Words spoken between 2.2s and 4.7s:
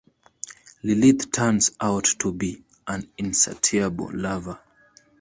be an insatiable lover.